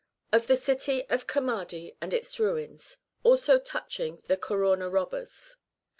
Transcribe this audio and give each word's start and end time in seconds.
Of 0.31 0.47
the 0.47 0.55
City 0.55 1.07
of 1.09 1.27
Camadi 1.27 1.95
and 2.01 2.11
its 2.11 2.39
Ruins; 2.39 2.97
also 3.21 3.59
touching 3.59 4.19
the 4.25 4.35
Carauna 4.35 4.89
Robbers. 4.89 5.57